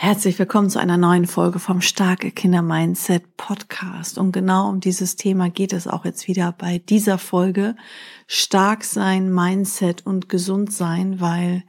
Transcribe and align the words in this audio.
Herzlich 0.00 0.38
willkommen 0.38 0.70
zu 0.70 0.78
einer 0.78 0.96
neuen 0.96 1.26
Folge 1.26 1.58
vom 1.58 1.80
Starke 1.80 2.30
Kinder 2.30 2.62
Mindset 2.62 3.36
Podcast. 3.36 4.16
Und 4.16 4.30
genau 4.30 4.68
um 4.68 4.78
dieses 4.78 5.16
Thema 5.16 5.50
geht 5.50 5.72
es 5.72 5.88
auch 5.88 6.04
jetzt 6.04 6.28
wieder 6.28 6.54
bei 6.56 6.78
dieser 6.78 7.18
Folge. 7.18 7.74
Stark 8.28 8.84
sein, 8.84 9.34
Mindset 9.34 10.06
und 10.06 10.28
gesund 10.28 10.72
sein, 10.72 11.20
weil 11.20 11.64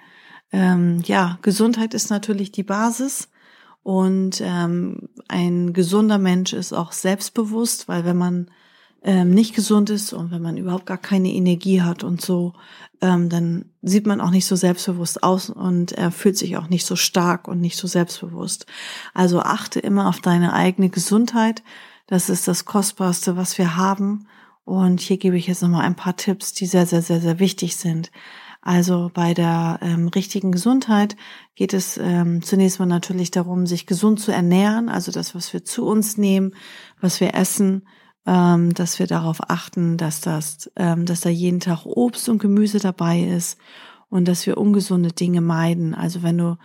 ähm, 0.51 1.01
ja, 1.05 1.39
Gesundheit 1.41 1.95
ist 1.95 2.11
natürlich 2.11 2.51
die 2.51 2.61
Basis. 2.61 3.29
Und 3.81 4.43
ähm, 4.45 5.09
ein 5.27 5.73
gesunder 5.73 6.19
Mensch 6.19 6.53
ist 6.53 6.71
auch 6.71 6.91
selbstbewusst, 6.91 7.87
weil 7.87 8.05
wenn 8.05 8.17
man 8.17 8.51
ähm, 9.03 9.31
nicht 9.31 9.55
gesund 9.55 9.89
ist 9.89 10.13
und 10.13 10.31
wenn 10.31 10.41
man 10.41 10.57
überhaupt 10.57 10.85
gar 10.85 10.97
keine 10.97 11.31
Energie 11.31 11.81
hat 11.81 12.03
und 12.03 12.21
so, 12.21 12.53
ähm, 13.01 13.29
dann 13.29 13.65
sieht 13.81 14.05
man 14.05 14.19
auch 14.19 14.31
nicht 14.31 14.45
so 14.45 14.55
selbstbewusst 14.55 15.23
aus 15.23 15.49
und 15.49 15.93
er 15.93 16.11
fühlt 16.11 16.37
sich 16.37 16.57
auch 16.57 16.67
nicht 16.67 16.85
so 16.85 16.95
stark 16.95 17.47
und 17.47 17.61
nicht 17.61 17.77
so 17.77 17.87
selbstbewusst. 17.87 18.65
Also 19.13 19.39
achte 19.41 19.79
immer 19.79 20.09
auf 20.09 20.19
deine 20.19 20.53
eigene 20.53 20.89
Gesundheit. 20.89 21.63
Das 22.07 22.29
ist 22.29 22.47
das 22.47 22.65
Kostbarste, 22.65 23.37
was 23.37 23.57
wir 23.57 23.77
haben. 23.77 24.27
Und 24.65 24.99
hier 24.99 25.17
gebe 25.17 25.37
ich 25.37 25.47
jetzt 25.47 25.61
nochmal 25.61 25.85
ein 25.85 25.95
paar 25.95 26.17
Tipps, 26.17 26.53
die 26.53 26.65
sehr, 26.65 26.85
sehr, 26.85 27.01
sehr, 27.01 27.21
sehr 27.21 27.39
wichtig 27.39 27.77
sind. 27.77 28.11
Also 28.61 29.09
bei 29.13 29.33
der 29.33 29.79
ähm, 29.81 30.09
richtigen 30.09 30.51
Gesundheit 30.51 31.15
geht 31.55 31.73
es 31.73 31.97
ähm, 31.97 32.41
zunächst 32.41 32.79
mal 32.79 32.85
natürlich 32.85 33.31
darum, 33.31 33.65
sich 33.65 33.85
gesund 33.85 34.19
zu 34.19 34.33
ernähren, 34.33 34.89
also 34.89 35.13
das, 35.13 35.33
was 35.33 35.53
wir 35.53 35.63
zu 35.63 35.85
uns 35.85 36.17
nehmen, 36.17 36.53
was 36.99 37.21
wir 37.21 37.35
essen, 37.35 37.87
ähm, 38.25 38.73
dass 38.73 38.99
wir 38.99 39.07
darauf 39.07 39.49
achten, 39.49 39.97
dass 39.97 40.21
das, 40.21 40.69
ähm, 40.75 41.05
dass 41.05 41.21
da 41.21 41.29
jeden 41.29 41.59
Tag 41.59 41.85
Obst 41.85 42.29
und 42.29 42.39
Gemüse 42.39 42.79
dabei 42.79 43.21
ist 43.21 43.57
und 44.09 44.27
dass 44.27 44.45
wir 44.45 44.57
ungesunde 44.57 45.11
Dinge 45.11 45.41
meiden. 45.41 45.95
Also 45.95 46.23
wenn 46.23 46.37
du 46.37 46.57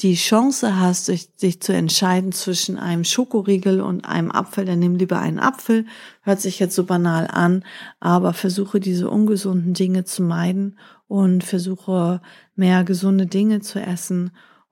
die 0.00 0.14
Chance 0.14 0.80
hast, 0.80 1.06
sich 1.06 1.60
zu 1.60 1.74
entscheiden 1.74 2.32
zwischen 2.32 2.78
einem 2.78 3.04
Schokoriegel 3.04 3.82
und 3.82 4.06
einem 4.06 4.32
Apfel, 4.32 4.64
dann 4.64 4.78
nimm 4.78 4.96
lieber 4.96 5.18
einen 5.20 5.38
Apfel. 5.38 5.84
Hört 6.22 6.40
sich 6.40 6.58
jetzt 6.58 6.74
so 6.74 6.84
banal 6.84 7.26
an, 7.26 7.64
aber 8.00 8.32
versuche 8.32 8.80
diese 8.80 9.10
ungesunden 9.10 9.74
Dinge 9.74 10.04
zu 10.04 10.22
meiden 10.22 10.78
und 11.06 11.44
versuche 11.44 12.22
mehr 12.56 12.84
gesunde 12.84 13.26
Dinge 13.26 13.60
zu 13.60 13.78
essen 13.78 14.30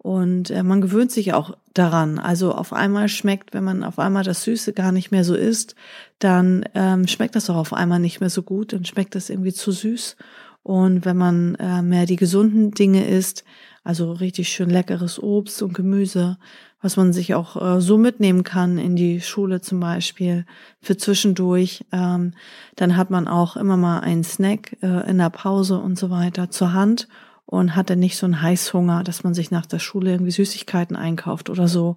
und 0.08 0.48
äh, 0.48 0.62
man 0.62 0.80
gewöhnt 0.80 1.12
sich 1.12 1.34
auch 1.34 1.54
daran. 1.74 2.18
Also 2.18 2.54
auf 2.54 2.72
einmal 2.72 3.10
schmeckt, 3.10 3.52
wenn 3.52 3.62
man 3.62 3.84
auf 3.84 3.98
einmal 3.98 4.24
das 4.24 4.42
Süße 4.42 4.72
gar 4.72 4.90
nicht 4.90 5.10
mehr 5.10 5.22
so 5.22 5.34
isst, 5.34 5.74
dann 6.18 6.64
ähm, 6.74 7.06
schmeckt 7.06 7.36
das 7.36 7.50
auch 7.50 7.56
auf 7.56 7.74
einmal 7.74 8.00
nicht 8.00 8.18
mehr 8.20 8.30
so 8.30 8.42
gut, 8.42 8.72
dann 8.72 8.86
schmeckt 8.86 9.14
das 9.14 9.28
irgendwie 9.28 9.52
zu 9.52 9.70
süß. 9.70 10.16
Und 10.62 11.04
wenn 11.04 11.18
man 11.18 11.56
äh, 11.56 11.82
mehr 11.82 12.06
die 12.06 12.16
gesunden 12.16 12.70
Dinge 12.70 13.06
isst, 13.06 13.44
also 13.84 14.12
richtig 14.12 14.48
schön 14.48 14.70
leckeres 14.70 15.22
Obst 15.22 15.60
und 15.60 15.74
Gemüse, 15.74 16.38
was 16.80 16.96
man 16.96 17.12
sich 17.12 17.34
auch 17.34 17.60
äh, 17.60 17.82
so 17.82 17.98
mitnehmen 17.98 18.44
kann 18.44 18.78
in 18.78 18.96
die 18.96 19.20
Schule 19.20 19.60
zum 19.60 19.78
Beispiel 19.78 20.46
für 20.80 20.96
zwischendurch, 20.96 21.84
ähm, 21.92 22.32
dann 22.76 22.96
hat 22.96 23.10
man 23.10 23.28
auch 23.28 23.58
immer 23.58 23.76
mal 23.76 24.00
einen 24.00 24.24
Snack 24.24 24.78
äh, 24.80 25.10
in 25.10 25.18
der 25.18 25.28
Pause 25.28 25.78
und 25.78 25.98
so 25.98 26.08
weiter 26.08 26.50
zur 26.50 26.72
Hand 26.72 27.08
und 27.50 27.74
hat 27.74 27.88
dann 27.88 27.98
nicht 27.98 28.18
so 28.18 28.26
einen 28.26 28.42
Heißhunger, 28.42 29.02
dass 29.04 29.24
man 29.24 29.32
sich 29.32 29.50
nach 29.50 29.64
der 29.64 29.78
Schule 29.78 30.10
irgendwie 30.10 30.32
Süßigkeiten 30.32 30.96
einkauft 30.96 31.48
oder 31.48 31.66
so. 31.66 31.96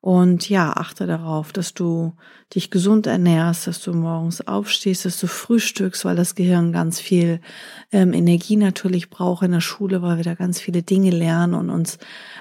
Und 0.00 0.48
ja, 0.48 0.72
achte 0.72 1.06
darauf, 1.06 1.52
dass 1.52 1.74
du 1.74 2.14
dich 2.54 2.70
gesund 2.70 3.06
ernährst, 3.06 3.66
dass 3.66 3.82
du 3.82 3.92
morgens 3.92 4.46
aufstehst, 4.46 5.04
dass 5.04 5.20
du 5.20 5.26
frühstückst, 5.26 6.06
weil 6.06 6.16
das 6.16 6.34
Gehirn 6.34 6.72
ganz 6.72 7.00
viel 7.00 7.42
ähm, 7.92 8.14
Energie 8.14 8.56
natürlich 8.56 9.10
braucht 9.10 9.42
in 9.42 9.52
der 9.52 9.60
Schule, 9.60 10.00
weil 10.00 10.16
wir 10.16 10.24
da 10.24 10.34
ganz 10.34 10.58
viele 10.58 10.82
Dinge 10.82 11.10
lernen 11.10 11.52
und 11.52 11.68
uns 11.68 11.98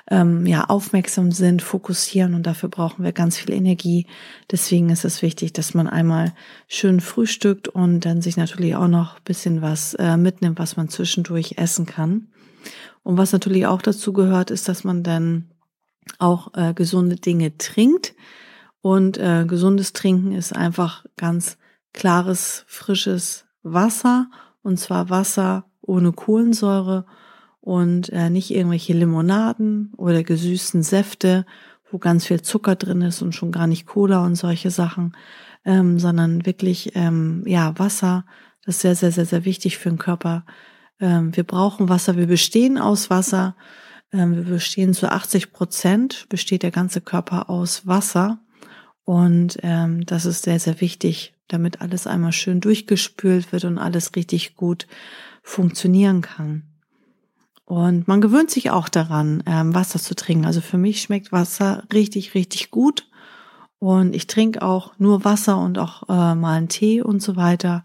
ähm, 0.10 0.46
ja 0.46 0.70
aufmerksam 0.70 1.34
sind, 1.34 1.62
fokussieren 1.62 2.34
und 2.34 2.44
dafür 2.44 2.70
brauchen 2.70 3.04
wir 3.04 3.12
ganz 3.12 3.38
viel 3.38 3.52
Energie. 3.52 4.08
Deswegen 4.50 4.90
ist 4.90 5.04
es 5.04 5.22
wichtig, 5.22 5.52
dass 5.52 5.74
man 5.74 5.88
einmal 5.88 6.34
schön 6.70 7.02
frühstückt 7.02 7.68
und 7.68 8.06
dann 8.06 8.22
sich 8.22 8.38
natürlich 8.38 8.78
auch 8.78 8.88
noch 8.88 9.20
bisschen 9.20 9.62
was 9.62 9.96
äh, 9.96 10.16
mitnimmt, 10.16 10.60
was 10.60 10.78
man 10.78 10.88
zwischendurch 10.88 11.56
essen 11.58 11.86
kann. 11.86 12.28
Und 13.04 13.18
was 13.18 13.32
natürlich 13.32 13.66
auch 13.66 13.82
dazu 13.82 14.14
gehört, 14.14 14.52
ist, 14.52 14.68
dass 14.68 14.84
man 14.84 15.04
dann 15.04 15.52
auch 16.20 16.54
äh, 16.56 16.74
gesunde 16.74 17.16
Dinge 17.16 17.58
trinkt. 17.58 18.16
Und 18.82 19.18
äh, 19.18 19.46
gesundes 19.48 19.94
Trinken 19.94 20.32
ist 20.32 20.56
einfach 20.56 21.06
ganz 21.16 21.58
klares, 21.94 22.64
frisches 22.68 23.46
Wasser. 23.64 24.30
Und 24.62 24.80
zwar 24.80 25.10
Wasser 25.10 25.66
ohne 25.82 26.12
Kohlensäure 26.12 27.06
und 27.62 28.10
äh, 28.10 28.30
nicht 28.30 28.52
irgendwelche 28.52 28.94
Limonaden 28.94 29.94
oder 29.98 30.24
gesüßten 30.24 30.84
Säfte, 30.84 31.46
wo 31.92 31.98
ganz 31.98 32.26
viel 32.26 32.42
Zucker 32.42 32.76
drin 32.76 33.02
ist 33.02 33.22
und 33.22 33.34
schon 33.34 33.52
gar 33.52 33.68
nicht 33.68 33.86
Cola 33.86 34.26
und 34.26 34.36
solche 34.36 34.72
Sachen, 34.72 35.16
ähm, 35.66 36.00
sondern 36.00 36.46
wirklich 36.46 36.92
ähm, 36.96 37.44
ja 37.46 37.78
Wasser. 37.78 38.26
Das 38.66 38.76
ist 38.76 38.82
sehr, 38.82 38.96
sehr, 38.96 39.12
sehr, 39.12 39.26
sehr 39.26 39.46
wichtig 39.46 39.78
für 39.78 39.90
den 39.90 39.98
Körper. 39.98 40.46
Ähm, 41.00 41.36
wir 41.36 41.44
brauchen 41.44 41.90
Wasser. 41.90 42.18
Wir 42.18 42.28
bestehen 42.28 42.78
aus 42.78 43.10
Wasser. 43.10 43.56
Ähm, 44.12 44.36
wir 44.36 44.44
bestehen 44.44 44.94
zu 44.94 45.12
80 45.12 45.52
Prozent, 45.52 46.28
besteht 46.30 46.64
der 46.64 46.72
ganze 46.72 47.02
Körper 47.02 47.50
aus 47.50 47.86
Wasser. 47.86 48.40
Und 49.04 49.58
ähm, 49.64 50.06
das 50.06 50.26
ist 50.26 50.44
sehr, 50.44 50.60
sehr 50.60 50.82
wichtig, 50.82 51.34
damit 51.48 51.82
alles 51.82 52.08
einmal 52.08 52.34
schön 52.34 52.60
durchgespült 52.60 53.52
wird 53.52 53.64
und 53.64 53.78
alles 53.78 54.16
richtig 54.16 54.56
gut 54.56 54.88
funktionieren 55.44 56.22
kann. 56.22 56.64
Und 57.64 58.08
man 58.08 58.22
gewöhnt 58.22 58.50
sich 58.50 58.70
auch 58.70 58.88
daran, 58.88 59.44
ähm, 59.46 59.76
Wasser 59.76 60.00
zu 60.00 60.16
trinken. 60.16 60.46
Also 60.46 60.62
für 60.62 60.78
mich 60.78 61.02
schmeckt 61.02 61.32
Wasser 61.32 61.84
richtig, 61.94 62.34
richtig 62.34 62.72
gut. 62.72 63.08
Und 63.80 64.16
ich 64.16 64.28
trinke 64.28 64.62
auch 64.62 64.94
nur 64.98 65.26
Wasser 65.26 65.58
und 65.58 65.78
auch 65.78 66.04
äh, 66.10 66.36
mal 66.36 66.58
einen 66.58 66.70
Tee 66.70 67.02
und 67.02 67.22
so 67.22 67.36
weiter. 67.36 67.84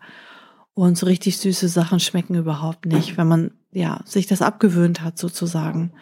Und 0.74 0.96
so 0.96 1.06
richtig 1.06 1.38
süße 1.38 1.68
Sachen 1.68 2.00
schmecken 2.00 2.34
überhaupt 2.34 2.86
nicht, 2.86 3.18
wenn 3.18 3.28
man 3.28 3.50
ja 3.72 4.00
sich 4.04 4.26
das 4.26 4.40
abgewöhnt 4.40 5.02
hat 5.02 5.18
sozusagen. 5.18 5.92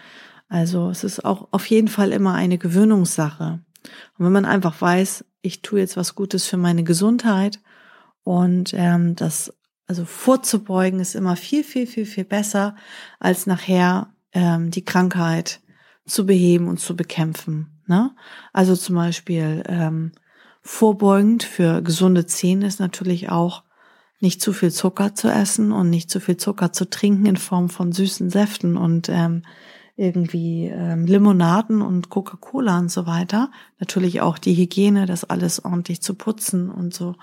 Also 0.49 0.91
es 0.91 1.05
ist 1.05 1.25
auch 1.25 1.49
auf 1.51 1.67
jeden 1.67 1.89
Fall 1.89 2.13
immer 2.13 2.35
eine 2.35 2.59
Gewöhnungssache. 2.59 3.61
Und 4.19 4.25
wenn 4.25 4.33
man 4.33 4.45
einfach 4.45 4.81
weiß, 4.81 5.25
ich 5.43 5.63
tue 5.63 5.81
jetzt 5.81 5.97
was 5.97 6.15
Gutes 6.15 6.47
für 6.47 6.57
meine 6.57 6.85
Gesundheit 6.85 7.61
und 8.23 8.73
ähm, 8.75 9.17
das 9.17 9.55
also 9.87 10.05
vorzubeugen 10.05 11.01
ist 11.01 11.17
immer 11.17 11.35
viel, 11.35 11.65
viel, 11.65 11.85
viel, 11.85 12.07
viel 12.07 12.25
besser, 12.25 12.77
als 13.19 13.47
nachher 13.47 14.13
ähm, 14.33 14.71
die 14.71 14.85
Krankheit 14.85 15.61
zu 16.07 16.27
beheben 16.27 16.69
und 16.69 16.79
zu 16.79 16.95
bekämpfen. 16.95 17.83
Ne? 17.87 18.15
Also 18.53 18.77
zum 18.77 18.95
Beispiel 18.95 19.65
ähm, 19.67 20.13
vorbeugend 20.63 21.43
für 21.43 21.83
gesunde 21.83 22.25
Zähne 22.27 22.67
ist 22.67 22.79
natürlich 22.79 23.31
auch 23.31 23.65
nicht 24.21 24.43
zu 24.43 24.53
viel 24.53 24.71
Zucker 24.71 25.15
zu 25.15 25.29
essen 25.29 25.73
und 25.73 25.91
nicht 25.91 26.11
zu 26.11 26.21
viel 26.21 26.37
Zucker 26.37 26.73
zu 26.73 26.89
trinken 26.89 27.27
in 27.27 27.37
Form 27.37 27.71
von 27.71 27.93
süßen 27.93 28.31
Säften 28.31 28.77
und 28.77 29.09
ähm, 29.09 29.43
irgendwie 29.97 30.67
ähm, 30.67 31.05
Limonaden 31.07 31.83
und 31.83 32.09
Coca-Cola 32.09 32.79
und 32.79 32.91
so 32.91 33.07
weiter. 33.07 33.51
Natürlich 33.79 34.21
auch 34.21 34.39
die 34.39 34.55
Hygiene, 34.55 35.07
das 35.07 35.25
alles 35.25 35.65
ordentlich 35.65 36.01
zu 36.01 36.15
putzen 36.15 36.71
und 36.71 36.95
so. 36.95 37.17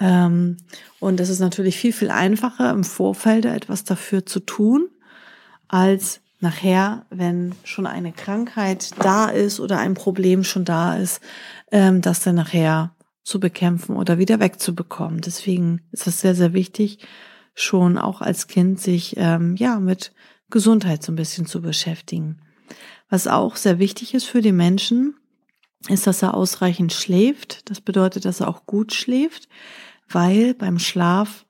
Ähm, 0.00 0.56
und 1.00 1.20
das 1.20 1.28
ist 1.28 1.40
natürlich 1.40 1.76
viel, 1.76 1.92
viel 1.92 2.10
einfacher 2.10 2.70
im 2.70 2.84
Vorfeld 2.84 3.44
etwas 3.44 3.84
dafür 3.84 4.26
zu 4.26 4.40
tun, 4.40 4.88
als 5.68 6.20
nachher, 6.40 7.04
wenn 7.10 7.54
schon 7.64 7.86
eine 7.86 8.12
Krankheit 8.12 8.90
da 9.00 9.26
ist 9.26 9.58
oder 9.60 9.78
ein 9.78 9.94
Problem 9.94 10.44
schon 10.44 10.64
da 10.64 10.96
ist, 10.96 11.20
ähm, 11.72 12.00
dass 12.00 12.22
dann 12.22 12.36
nachher 12.36 12.92
zu 13.28 13.40
bekämpfen 13.40 13.94
oder 13.94 14.16
wieder 14.16 14.40
wegzubekommen. 14.40 15.20
Deswegen 15.20 15.82
ist 15.92 16.06
es 16.06 16.20
sehr, 16.20 16.34
sehr 16.34 16.54
wichtig, 16.54 17.06
schon 17.54 17.98
auch 17.98 18.22
als 18.22 18.46
Kind 18.46 18.80
sich 18.80 19.16
ähm, 19.18 19.54
ja 19.56 19.78
mit 19.80 20.12
Gesundheit 20.48 21.02
so 21.02 21.12
ein 21.12 21.16
bisschen 21.16 21.44
zu 21.44 21.60
beschäftigen. 21.60 22.40
Was 23.10 23.26
auch 23.26 23.56
sehr 23.56 23.78
wichtig 23.78 24.14
ist 24.14 24.24
für 24.24 24.40
die 24.40 24.52
Menschen, 24.52 25.14
ist, 25.88 26.06
dass 26.06 26.22
er 26.22 26.32
ausreichend 26.34 26.94
schläft. 26.94 27.68
Das 27.68 27.82
bedeutet, 27.82 28.24
dass 28.24 28.40
er 28.40 28.48
auch 28.48 28.64
gut 28.64 28.94
schläft, 28.94 29.48
weil 30.08 30.54
beim 30.54 30.78
Schlaf 30.78 31.44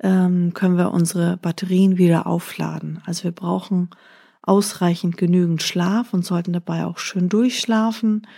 ähm, 0.00 0.54
können 0.54 0.78
wir 0.78 0.92
unsere 0.92 1.38
Batterien 1.38 1.98
wieder 1.98 2.28
aufladen. 2.28 3.02
Also 3.04 3.24
wir 3.24 3.32
brauchen 3.32 3.90
ausreichend 4.42 5.16
genügend 5.16 5.64
Schlaf 5.64 6.14
und 6.14 6.24
sollten 6.24 6.52
dabei 6.52 6.84
auch 6.84 6.98
schön 6.98 7.28
durchschlafen 7.28 8.28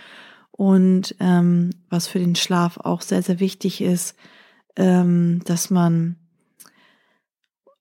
Und 0.59 1.15
ähm, 1.21 1.69
was 1.89 2.07
für 2.07 2.19
den 2.19 2.35
Schlaf 2.35 2.79
auch 2.79 2.99
sehr, 2.99 3.21
sehr 3.23 3.39
wichtig 3.39 3.79
ist, 3.79 4.13
ähm, 4.75 5.39
dass 5.45 5.69
man 5.69 6.17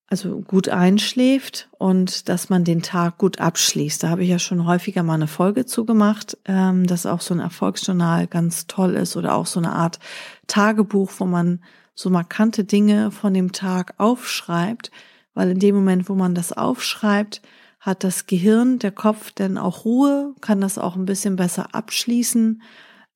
also 0.07 0.43
gut 0.43 0.69
einschläft 0.69 1.69
und 1.79 2.29
dass 2.29 2.51
man 2.51 2.63
den 2.63 2.81
Tag 2.81 3.19
gut 3.19 3.41
abschließt. 3.41 4.05
Da 4.05 4.11
habe 4.11 4.23
ich 4.23 4.29
ja 4.29 4.39
schon 4.39 4.65
häufiger 4.65 5.03
mal 5.03 5.15
eine 5.15 5.27
Folge 5.27 5.67
zugemacht, 5.67 6.39
ähm, 6.45 6.87
dass 6.87 7.05
auch 7.05 7.21
so 7.21 7.35
ein 7.35 7.41
Erfolgsjournal 7.41 8.29
ganz 8.29 8.69
toll 8.69 8.95
ist 8.95 9.17
oder 9.17 9.35
auch 9.35 9.47
so 9.47 9.59
eine 9.59 9.73
Art 9.73 9.99
Tagebuch, 10.47 11.11
wo 11.19 11.25
man 11.25 11.59
so 11.97 12.11
markante 12.11 12.63
Dinge 12.63 13.11
von 13.11 13.35
dem 13.35 13.51
Tag 13.51 13.95
aufschreibt, 13.99 14.93
weil 15.35 15.51
in 15.51 15.59
dem 15.59 15.75
Moment, 15.75 16.09
wo 16.09 16.15
man 16.15 16.37
das 16.37 16.53
aufschreibt, 16.53 17.43
hat 17.81 18.05
das 18.05 18.27
Gehirn, 18.27 18.79
der 18.79 18.93
Kopf 18.93 19.31
dann 19.35 19.59
auch 19.59 19.85
Ruhe, 19.85 20.35
kann 20.41 20.61
das 20.61 20.79
auch 20.79 20.97
ein 20.97 21.05
bisschen 21.05 21.37
besser 21.37 21.75
abschließen 21.75 22.63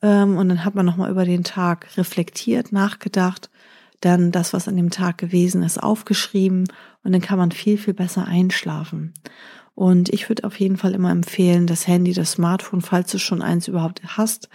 ähm, 0.02 0.36
und 0.36 0.48
dann 0.48 0.64
hat 0.64 0.74
man 0.74 0.86
nochmal 0.86 1.10
über 1.10 1.24
den 1.24 1.44
Tag 1.44 1.96
reflektiert, 1.96 2.72
nachgedacht 2.72 3.50
dann 4.02 4.32
das, 4.32 4.52
was 4.52 4.68
an 4.68 4.76
dem 4.76 4.90
Tag 4.90 5.16
gewesen 5.18 5.62
ist, 5.62 5.82
aufgeschrieben 5.82 6.68
und 7.02 7.12
dann 7.12 7.20
kann 7.20 7.38
man 7.38 7.52
viel, 7.52 7.78
viel 7.78 7.94
besser 7.94 8.26
einschlafen. 8.26 9.14
Und 9.74 10.10
ich 10.10 10.28
würde 10.28 10.44
auf 10.44 10.58
jeden 10.60 10.76
Fall 10.76 10.92
immer 10.92 11.10
empfehlen, 11.10 11.66
das 11.66 11.86
Handy, 11.86 12.12
das 12.12 12.32
Smartphone, 12.32 12.82
falls 12.82 13.10
du 13.10 13.18
schon 13.18 13.40
eins 13.40 13.68
überhaupt 13.68 14.02
hast, 14.04 14.48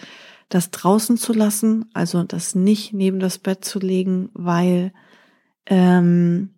das 0.49 0.69
draußen 0.71 1.17
zu 1.17 1.33
lassen, 1.33 1.85
also 1.93 2.23
das 2.23 2.55
nicht 2.55 2.93
neben 2.93 3.19
das 3.19 3.39
Bett 3.39 3.65
zu 3.65 3.79
legen, 3.79 4.29
weil 4.33 4.93
ähm, 5.65 6.51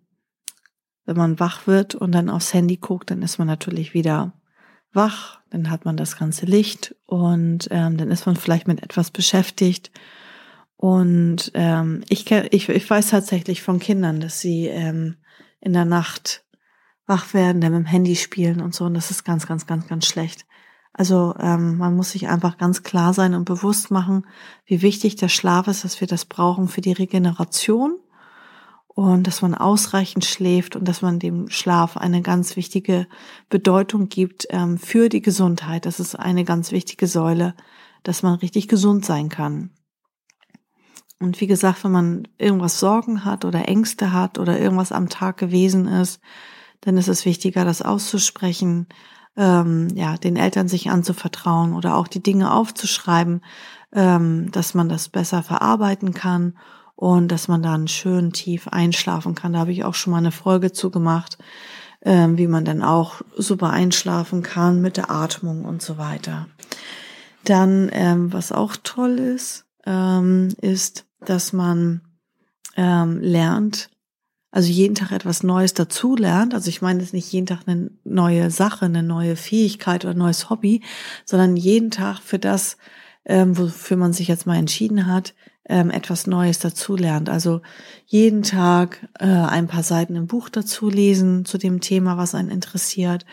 wenn 1.10 1.16
man 1.16 1.40
wach 1.40 1.66
wird 1.66 1.94
und 1.94 2.12
dann 2.12 2.30
aufs 2.30 2.54
Handy 2.54 2.76
guckt, 2.76 3.10
dann 3.10 3.22
ist 3.22 3.38
man 3.38 3.46
natürlich 3.46 3.92
wieder 3.92 4.32
wach, 4.92 5.40
dann 5.50 5.70
hat 5.70 5.84
man 5.84 5.96
das 5.96 6.16
ganze 6.16 6.46
Licht 6.46 6.94
und 7.06 7.68
ähm, 7.70 7.96
dann 7.96 8.10
ist 8.10 8.26
man 8.26 8.36
vielleicht 8.36 8.66
mit 8.66 8.82
etwas 8.82 9.10
beschäftigt 9.10 9.90
und 10.82 11.52
ähm, 11.52 12.02
ich, 12.08 12.30
ich, 12.30 12.70
ich 12.70 12.88
weiß 12.88 13.10
tatsächlich 13.10 13.60
von 13.60 13.80
Kindern, 13.80 14.18
dass 14.18 14.40
sie 14.40 14.66
ähm, 14.66 15.16
in 15.60 15.74
der 15.74 15.84
Nacht 15.84 16.42
wach 17.06 17.34
werden, 17.34 17.60
dann 17.60 17.72
mit 17.72 17.82
dem 17.82 17.86
Handy 17.86 18.16
spielen 18.16 18.62
und 18.62 18.74
so. 18.74 18.86
Und 18.86 18.94
das 18.94 19.10
ist 19.10 19.24
ganz, 19.24 19.46
ganz, 19.46 19.66
ganz, 19.66 19.88
ganz 19.88 20.06
schlecht. 20.06 20.46
Also 20.94 21.34
ähm, 21.38 21.76
man 21.76 21.94
muss 21.94 22.12
sich 22.12 22.28
einfach 22.28 22.56
ganz 22.56 22.82
klar 22.82 23.12
sein 23.12 23.34
und 23.34 23.44
bewusst 23.44 23.90
machen, 23.90 24.26
wie 24.64 24.80
wichtig 24.80 25.16
der 25.16 25.28
Schlaf 25.28 25.68
ist, 25.68 25.84
dass 25.84 26.00
wir 26.00 26.08
das 26.08 26.24
brauchen 26.24 26.66
für 26.66 26.80
die 26.80 26.92
Regeneration 26.92 27.98
und 29.00 29.26
dass 29.26 29.40
man 29.40 29.54
ausreichend 29.54 30.26
schläft 30.26 30.76
und 30.76 30.86
dass 30.86 31.00
man 31.00 31.18
dem 31.18 31.48
Schlaf 31.48 31.96
eine 31.96 32.20
ganz 32.20 32.54
wichtige 32.56 33.06
Bedeutung 33.48 34.10
gibt 34.10 34.46
ähm, 34.50 34.76
für 34.76 35.08
die 35.08 35.22
Gesundheit. 35.22 35.86
Das 35.86 36.00
ist 36.00 36.16
eine 36.16 36.44
ganz 36.44 36.70
wichtige 36.70 37.06
Säule, 37.06 37.54
dass 38.02 38.22
man 38.22 38.34
richtig 38.34 38.68
gesund 38.68 39.06
sein 39.06 39.30
kann. 39.30 39.70
Und 41.18 41.40
wie 41.40 41.46
gesagt, 41.46 41.82
wenn 41.82 41.92
man 41.92 42.28
irgendwas 42.36 42.78
Sorgen 42.78 43.24
hat 43.24 43.46
oder 43.46 43.68
Ängste 43.68 44.12
hat 44.12 44.38
oder 44.38 44.60
irgendwas 44.60 44.92
am 44.92 45.08
Tag 45.08 45.38
gewesen 45.38 45.88
ist, 45.88 46.20
dann 46.82 46.98
ist 46.98 47.08
es 47.08 47.24
wichtiger, 47.24 47.64
das 47.64 47.80
auszusprechen, 47.80 48.86
ähm, 49.34 49.88
ja, 49.94 50.18
den 50.18 50.36
Eltern 50.36 50.68
sich 50.68 50.90
anzuvertrauen 50.90 51.72
oder 51.72 51.96
auch 51.96 52.06
die 52.06 52.22
Dinge 52.22 52.52
aufzuschreiben, 52.52 53.40
ähm, 53.94 54.50
dass 54.50 54.74
man 54.74 54.90
das 54.90 55.08
besser 55.08 55.42
verarbeiten 55.42 56.12
kann 56.12 56.58
und 57.00 57.28
dass 57.28 57.48
man 57.48 57.62
dann 57.62 57.88
schön 57.88 58.30
tief 58.30 58.68
einschlafen 58.68 59.34
kann. 59.34 59.54
Da 59.54 59.60
habe 59.60 59.72
ich 59.72 59.84
auch 59.84 59.94
schon 59.94 60.10
mal 60.10 60.18
eine 60.18 60.32
Folge 60.32 60.70
zu 60.70 60.90
gemacht, 60.90 61.38
ähm, 62.02 62.36
wie 62.36 62.46
man 62.46 62.66
dann 62.66 62.82
auch 62.82 63.22
super 63.38 63.70
einschlafen 63.70 64.42
kann 64.42 64.82
mit 64.82 64.98
der 64.98 65.10
Atmung 65.10 65.64
und 65.64 65.80
so 65.80 65.96
weiter. 65.96 66.46
Dann, 67.42 67.88
ähm, 67.94 68.34
was 68.34 68.52
auch 68.52 68.76
toll 68.84 69.18
ist, 69.18 69.64
ähm, 69.86 70.48
ist, 70.60 71.06
dass 71.24 71.54
man 71.54 72.02
ähm, 72.76 73.18
lernt, 73.22 73.88
also 74.50 74.70
jeden 74.70 74.94
Tag 74.94 75.10
etwas 75.12 75.42
Neues 75.42 75.72
dazu 75.72 76.16
lernt. 76.16 76.52
Also 76.52 76.68
ich 76.68 76.82
meine 76.82 77.00
jetzt 77.00 77.14
nicht 77.14 77.32
jeden 77.32 77.46
Tag 77.46 77.60
eine 77.66 77.92
neue 78.04 78.50
Sache, 78.50 78.84
eine 78.84 79.02
neue 79.02 79.36
Fähigkeit 79.36 80.04
oder 80.04 80.12
ein 80.12 80.18
neues 80.18 80.50
Hobby, 80.50 80.82
sondern 81.24 81.56
jeden 81.56 81.90
Tag 81.90 82.18
für 82.18 82.38
das, 82.38 82.76
ähm, 83.24 83.56
wofür 83.56 83.96
man 83.96 84.12
sich 84.12 84.28
jetzt 84.28 84.46
mal 84.46 84.58
entschieden 84.58 85.06
hat, 85.06 85.32
ähm, 85.70 85.90
etwas 85.90 86.26
Neues 86.26 86.58
dazu 86.58 86.96
lernt. 86.96 87.30
Also 87.30 87.62
jeden 88.04 88.42
Tag 88.42 89.08
äh, 89.18 89.24
ein 89.24 89.68
paar 89.68 89.82
Seiten 89.82 90.16
im 90.16 90.26
Buch 90.26 90.50
dazu 90.50 90.90
lesen 90.90 91.46
zu 91.46 91.56
dem 91.56 91.80
Thema, 91.80 92.18
was 92.18 92.34
einen 92.34 92.50
interessiert. 92.50 93.24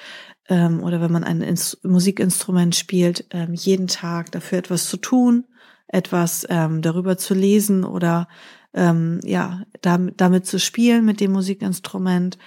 Ähm, 0.48 0.82
oder 0.82 1.02
wenn 1.02 1.12
man 1.12 1.26
ein 1.26 1.42
Inst 1.42 1.84
Musikinstrument 1.84 2.76
spielt, 2.76 3.26
ähm, 3.32 3.54
jeden 3.54 3.88
Tag 3.88 4.32
dafür 4.32 4.60
etwas 4.60 4.88
zu 4.88 4.98
tun 4.98 5.44
etwas 5.88 6.46
ähm, 6.50 6.82
darüber 6.82 7.18
zu 7.18 7.34
lesen 7.34 7.84
oder 7.84 8.28
ähm, 8.74 9.20
ja, 9.24 9.64
damit, 9.82 10.20
damit 10.20 10.46
zu 10.46 10.60
spielen 10.60 11.06
mit 11.06 11.20
dem 11.20 11.32
Musikinstrument. 11.32 12.38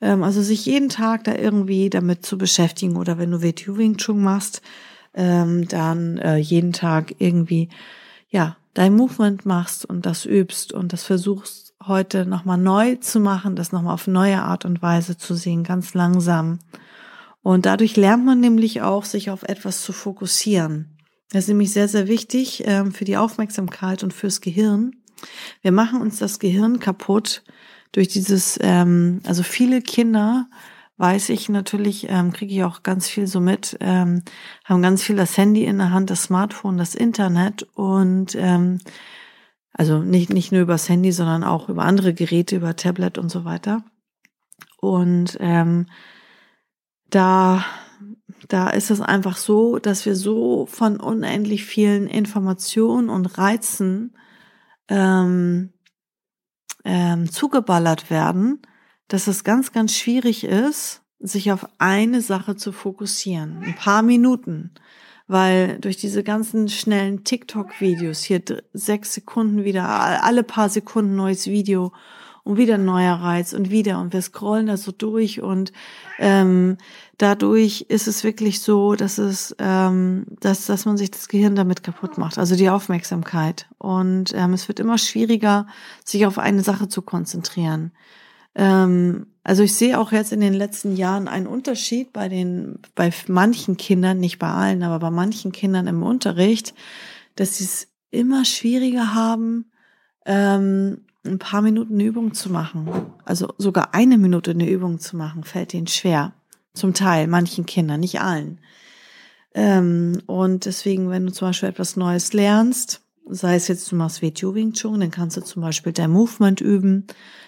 Ähm, 0.00 0.22
also 0.22 0.42
sich 0.42 0.66
jeden 0.66 0.88
Tag 0.88 1.24
da 1.24 1.34
irgendwie 1.34 1.90
damit 1.90 2.24
zu 2.24 2.38
beschäftigen 2.38 2.96
oder 2.96 3.18
wenn 3.18 3.30
du 3.30 3.42
Wing 3.42 3.96
Chun 3.96 4.22
machst, 4.22 4.62
ähm, 5.14 5.66
dann 5.68 6.18
äh, 6.18 6.36
jeden 6.36 6.72
Tag 6.72 7.16
irgendwie 7.18 7.68
ja 8.28 8.56
dein 8.74 8.94
Movement 8.94 9.46
machst 9.46 9.84
und 9.84 10.04
das 10.04 10.26
übst 10.26 10.72
und 10.72 10.92
das 10.92 11.04
versuchst 11.04 11.74
heute 11.86 12.26
nochmal 12.26 12.58
neu 12.58 12.96
zu 12.96 13.20
machen, 13.20 13.56
das 13.56 13.72
nochmal 13.72 13.94
auf 13.94 14.06
neue 14.06 14.42
Art 14.42 14.64
und 14.64 14.82
Weise 14.82 15.16
zu 15.16 15.34
sehen, 15.34 15.64
ganz 15.64 15.94
langsam. 15.94 16.58
Und 17.42 17.66
dadurch 17.66 17.96
lernt 17.96 18.24
man 18.24 18.40
nämlich 18.40 18.82
auch, 18.82 19.04
sich 19.04 19.30
auf 19.30 19.42
etwas 19.42 19.82
zu 19.82 19.92
fokussieren. 19.92 20.96
Das 21.30 21.44
ist 21.44 21.48
nämlich 21.48 21.72
sehr, 21.72 21.88
sehr 21.88 22.08
wichtig 22.08 22.62
ähm, 22.66 22.92
für 22.92 23.04
die 23.04 23.16
Aufmerksamkeit 23.16 24.02
und 24.02 24.12
fürs 24.12 24.40
Gehirn. 24.40 24.96
Wir 25.62 25.72
machen 25.72 26.00
uns 26.00 26.18
das 26.18 26.38
Gehirn 26.38 26.80
kaputt 26.80 27.42
durch 27.92 28.08
dieses, 28.08 28.58
ähm, 28.62 29.20
also 29.24 29.42
viele 29.42 29.82
Kinder, 29.82 30.48
weiß 31.04 31.28
ich 31.28 31.50
natürlich, 31.50 32.06
ähm, 32.08 32.32
kriege 32.32 32.54
ich 32.54 32.64
auch 32.64 32.82
ganz 32.82 33.06
viel 33.10 33.26
so 33.26 33.38
mit, 33.38 33.76
ähm, 33.80 34.22
haben 34.64 34.80
ganz 34.80 35.02
viel 35.02 35.16
das 35.16 35.36
Handy 35.36 35.64
in 35.66 35.76
der 35.76 35.90
Hand, 35.90 36.08
das 36.08 36.22
Smartphone, 36.22 36.78
das 36.78 36.94
Internet 36.94 37.64
und 37.74 38.34
ähm, 38.36 38.80
also 39.74 39.98
nicht, 39.98 40.32
nicht 40.32 40.50
nur 40.50 40.62
übers 40.62 40.88
Handy, 40.88 41.12
sondern 41.12 41.44
auch 41.44 41.68
über 41.68 41.84
andere 41.84 42.14
Geräte, 42.14 42.56
über 42.56 42.74
Tablet 42.74 43.18
und 43.18 43.28
so 43.28 43.44
weiter. 43.44 43.84
Und 44.78 45.36
ähm, 45.40 45.88
da 47.10 47.62
da 48.48 48.70
ist 48.70 48.90
es 48.90 49.02
einfach 49.02 49.36
so, 49.36 49.78
dass 49.78 50.06
wir 50.06 50.16
so 50.16 50.64
von 50.64 50.98
unendlich 50.98 51.66
vielen 51.66 52.06
Informationen 52.06 53.10
und 53.10 53.36
Reizen 53.36 54.16
ähm, 54.88 55.74
ähm, 56.84 57.30
zugeballert 57.30 58.08
werden, 58.08 58.62
dass 59.08 59.26
es 59.26 59.44
ganz, 59.44 59.72
ganz 59.72 59.94
schwierig 59.94 60.44
ist, 60.44 61.02
sich 61.20 61.52
auf 61.52 61.66
eine 61.78 62.20
Sache 62.20 62.56
zu 62.56 62.72
fokussieren. 62.72 63.62
Ein 63.64 63.74
paar 63.76 64.02
Minuten. 64.02 64.72
Weil 65.26 65.78
durch 65.80 65.96
diese 65.96 66.22
ganzen 66.22 66.68
schnellen 66.68 67.24
TikTok-Videos, 67.24 68.22
hier 68.22 68.42
sechs 68.74 69.14
Sekunden 69.14 69.64
wieder, 69.64 69.88
alle 70.22 70.42
paar 70.42 70.68
Sekunden 70.68 71.16
neues 71.16 71.46
Video 71.46 71.92
und 72.44 72.58
wieder 72.58 72.74
ein 72.74 72.84
neuer 72.84 73.14
Reiz 73.14 73.54
und 73.54 73.70
wieder 73.70 74.00
und 74.00 74.12
wir 74.12 74.20
scrollen 74.20 74.66
da 74.66 74.76
so 74.76 74.92
durch 74.92 75.40
und 75.40 75.72
ähm, 76.18 76.76
dadurch 77.16 77.86
ist 77.88 78.06
es 78.06 78.22
wirklich 78.22 78.60
so, 78.60 78.94
dass 78.94 79.16
es, 79.16 79.56
ähm, 79.58 80.26
dass, 80.40 80.66
dass 80.66 80.84
man 80.84 80.98
sich 80.98 81.10
das 81.10 81.28
Gehirn 81.28 81.56
damit 81.56 81.82
kaputt 81.82 82.18
macht, 82.18 82.36
also 82.38 82.54
die 82.54 82.68
Aufmerksamkeit. 82.68 83.66
Und 83.78 84.34
ähm, 84.34 84.52
es 84.52 84.68
wird 84.68 84.78
immer 84.78 84.98
schwieriger, 84.98 85.66
sich 86.04 86.26
auf 86.26 86.38
eine 86.38 86.62
Sache 86.62 86.88
zu 86.88 87.00
konzentrieren. 87.00 87.92
Ähm, 88.54 89.26
also 89.42 89.62
ich 89.62 89.74
sehe 89.74 89.98
auch 89.98 90.12
jetzt 90.12 90.32
in 90.32 90.40
den 90.40 90.54
letzten 90.54 90.96
Jahren 90.96 91.28
einen 91.28 91.46
Unterschied 91.46 92.12
bei 92.12 92.28
den, 92.28 92.78
bei 92.94 93.12
manchen 93.26 93.76
Kindern, 93.76 94.18
nicht 94.18 94.38
bei 94.38 94.48
allen, 94.48 94.82
aber 94.82 94.98
bei 94.98 95.10
manchen 95.10 95.52
Kindern 95.52 95.86
im 95.86 96.02
Unterricht, 96.02 96.74
dass 97.36 97.58
sie 97.58 97.64
es 97.64 97.88
immer 98.10 98.44
schwieriger 98.44 99.14
haben, 99.14 99.70
ähm, 100.24 101.04
ein 101.26 101.38
paar 101.38 101.62
Minuten 101.62 101.94
eine 101.94 102.04
Übung 102.04 102.34
zu 102.34 102.50
machen, 102.50 102.88
also 103.24 103.52
sogar 103.58 103.94
eine 103.94 104.18
Minute 104.18 104.52
eine 104.52 104.68
Übung 104.68 104.98
zu 104.98 105.16
machen, 105.16 105.44
fällt 105.44 105.74
ihnen 105.74 105.86
schwer. 105.86 106.32
Zum 106.74 106.92
Teil, 106.92 107.28
manchen 107.28 107.66
Kindern, 107.66 108.00
nicht 108.00 108.20
allen. 108.20 108.58
Ähm, 109.54 110.22
und 110.26 110.64
deswegen, 110.64 111.08
wenn 111.10 111.26
du 111.26 111.32
zum 111.32 111.48
Beispiel 111.48 111.68
etwas 111.68 111.96
Neues 111.96 112.32
lernst, 112.32 113.03
sei 113.28 113.56
es 113.56 113.68
jetzt 113.68 113.90
du 113.90 113.96
machst 113.96 114.22
WTU 114.22 114.54
Wing 114.54 114.72
Chun, 114.72 115.00
dann 115.00 115.10
kannst 115.10 115.36
du 115.36 115.40
zum 115.40 115.62
Beispiel 115.62 115.92
dein 115.92 116.10
Movement 116.10 116.60
üben, 116.60 117.06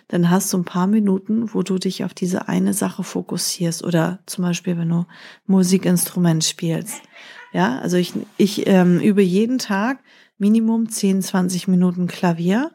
dann 0.09 0.31
hast 0.31 0.53
du 0.53 0.59
ein 0.59 0.65
paar 0.65 0.87
Minuten, 0.87 1.53
wo 1.53 1.63
du 1.63 1.79
dich 1.79 2.05
auf 2.05 2.15
diese 2.15 2.49
eine 2.49 2.75
Sache 2.75 3.05
fokussierst 3.05 3.85
oder 3.85 4.21
zum 4.27 4.45
Beispiel, 4.45 4.79
wenn 4.79 4.89
du 4.89 5.07
Musikinstrument 5.47 6.45
spielst. 6.45 7.03
Ja, 7.53 7.79
also 7.79 7.97
ich, 7.97 8.13
ich 8.37 8.67
ähm, 8.67 9.01
übe 9.01 9.23
jeden 9.23 9.59
Tag 9.59 9.99
Minimum 10.39 10.89
10, 10.89 11.23
20 11.23 11.69
Minuten 11.69 12.07
Klavier 12.07 12.71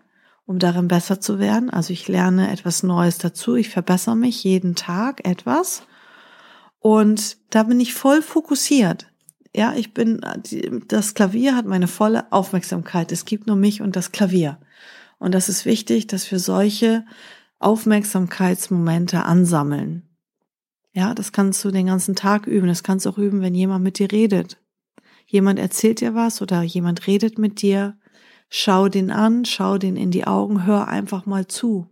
um 0.51 0.59
darin 0.59 0.89
besser 0.89 1.21
zu 1.21 1.39
werden. 1.39 1.69
Also 1.69 1.93
ich 1.93 2.09
lerne 2.09 2.51
etwas 2.51 2.83
Neues 2.83 3.17
dazu, 3.17 3.55
ich 3.55 3.69
verbessere 3.69 4.17
mich 4.17 4.43
jeden 4.43 4.75
Tag 4.75 5.25
etwas 5.25 5.83
und 6.79 7.37
da 7.51 7.63
bin 7.63 7.79
ich 7.79 7.93
voll 7.93 8.21
fokussiert. 8.21 9.07
Ja, 9.53 9.73
ich 9.75 9.93
bin, 9.93 10.21
das 10.87 11.13
Klavier 11.13 11.55
hat 11.55 11.65
meine 11.65 11.87
volle 11.87 12.31
Aufmerksamkeit. 12.31 13.11
Es 13.11 13.25
gibt 13.25 13.47
nur 13.47 13.57
mich 13.57 13.81
und 13.81 13.95
das 13.95 14.11
Klavier. 14.11 14.59
Und 15.19 15.33
das 15.33 15.49
ist 15.49 15.65
wichtig, 15.65 16.07
dass 16.07 16.31
wir 16.31 16.39
solche 16.39 17.05
Aufmerksamkeitsmomente 17.59 19.23
ansammeln. 19.23 20.03
Ja, 20.93 21.13
das 21.13 21.31
kannst 21.31 21.63
du 21.63 21.71
den 21.71 21.87
ganzen 21.87 22.15
Tag 22.15 22.47
üben. 22.47 22.67
Das 22.67 22.83
kannst 22.83 23.05
du 23.05 23.09
auch 23.09 23.17
üben, 23.17 23.41
wenn 23.41 23.55
jemand 23.55 23.83
mit 23.83 23.99
dir 23.99 24.11
redet. 24.11 24.57
Jemand 25.25 25.59
erzählt 25.59 26.01
dir 26.01 26.15
was 26.15 26.41
oder 26.41 26.61
jemand 26.61 27.07
redet 27.07 27.37
mit 27.37 27.61
dir. 27.61 27.97
Schau 28.49 28.89
den 28.89 29.11
an, 29.11 29.45
schau 29.45 29.77
den 29.77 29.95
in 29.95 30.11
die 30.11 30.27
Augen, 30.27 30.65
hör 30.65 30.87
einfach 30.87 31.25
mal 31.25 31.47
zu. 31.47 31.87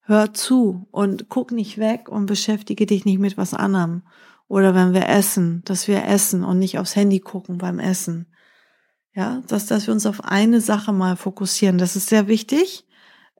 Hör 0.00 0.32
zu 0.32 0.88
und 0.90 1.28
guck 1.28 1.52
nicht 1.52 1.76
weg 1.76 2.08
und 2.08 2.26
beschäftige 2.26 2.86
dich 2.86 3.04
nicht 3.04 3.18
mit 3.18 3.36
was 3.36 3.52
anderem. 3.52 4.02
Oder 4.50 4.74
wenn 4.74 4.94
wir 4.94 5.08
essen, 5.08 5.62
dass 5.64 5.86
wir 5.86 6.04
essen 6.04 6.42
und 6.42 6.58
nicht 6.58 6.80
aufs 6.80 6.96
Handy 6.96 7.20
gucken 7.20 7.58
beim 7.58 7.78
Essen. 7.78 8.26
Ja, 9.14 9.44
dass, 9.46 9.66
dass 9.66 9.86
wir 9.86 9.94
uns 9.94 10.06
auf 10.06 10.24
eine 10.24 10.60
Sache 10.60 10.92
mal 10.92 11.14
fokussieren. 11.14 11.78
Das 11.78 11.94
ist 11.94 12.08
sehr 12.08 12.26
wichtig 12.26 12.84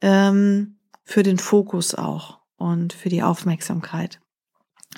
ähm, 0.03 0.77
für 1.03 1.25
den 1.25 1.39
Fokus 1.39 1.97
auch 1.97 2.39
und 2.55 2.93
für 2.93 3.09
die 3.09 3.25
Aufmerksamkeit. 3.25 4.21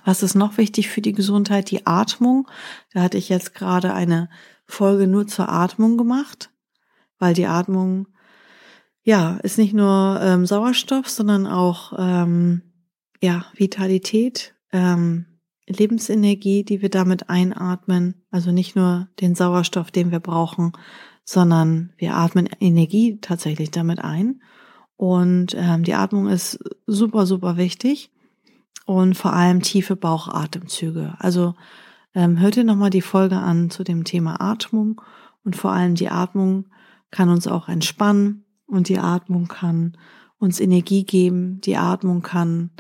Was 0.04 0.22
ist 0.22 0.34
noch 0.34 0.58
wichtig 0.58 0.90
für 0.90 1.00
die 1.00 1.14
Gesundheit? 1.14 1.70
Die 1.70 1.86
Atmung. 1.86 2.46
Da 2.92 3.00
hatte 3.00 3.16
ich 3.16 3.30
jetzt 3.30 3.54
gerade 3.54 3.94
eine 3.94 4.28
Folge 4.66 5.06
nur 5.06 5.26
zur 5.26 5.48
Atmung 5.48 5.96
gemacht, 5.96 6.50
weil 7.18 7.32
die 7.32 7.46
Atmung 7.46 8.06
ja 9.02 9.38
ist 9.38 9.56
nicht 9.56 9.72
nur 9.72 10.20
ähm, 10.22 10.44
Sauerstoff, 10.44 11.08
sondern 11.08 11.46
auch 11.46 11.94
ähm, 11.96 12.60
ja 13.22 13.46
Vitalität, 13.54 14.54
ähm, 14.72 15.31
Lebensenergie, 15.72 16.64
die 16.64 16.82
wir 16.82 16.90
damit 16.90 17.28
einatmen. 17.30 18.22
Also 18.30 18.52
nicht 18.52 18.76
nur 18.76 19.08
den 19.20 19.34
Sauerstoff, 19.34 19.90
den 19.90 20.10
wir 20.10 20.20
brauchen, 20.20 20.72
sondern 21.24 21.92
wir 21.96 22.14
atmen 22.16 22.48
Energie 22.60 23.18
tatsächlich 23.20 23.70
damit 23.70 24.00
ein. 24.00 24.42
Und 24.96 25.54
ähm, 25.56 25.84
die 25.84 25.94
Atmung 25.94 26.28
ist 26.28 26.58
super, 26.86 27.26
super 27.26 27.56
wichtig. 27.56 28.10
Und 28.86 29.16
vor 29.16 29.32
allem 29.32 29.62
tiefe 29.62 29.96
Bauchatemzüge. 29.96 31.14
Also 31.18 31.54
ähm, 32.14 32.38
hört 32.40 32.56
ihr 32.56 32.64
nochmal 32.64 32.90
die 32.90 33.02
Folge 33.02 33.36
an 33.36 33.70
zu 33.70 33.84
dem 33.84 34.04
Thema 34.04 34.40
Atmung. 34.40 35.00
Und 35.44 35.56
vor 35.56 35.72
allem 35.72 35.94
die 35.94 36.08
Atmung 36.08 36.66
kann 37.10 37.28
uns 37.28 37.46
auch 37.46 37.68
entspannen 37.68 38.44
und 38.66 38.88
die 38.88 38.98
Atmung 38.98 39.48
kann 39.48 39.96
uns 40.38 40.60
Energie 40.60 41.04
geben. 41.04 41.60
Die 41.60 41.76
Atmung 41.76 42.22
kann 42.22 42.70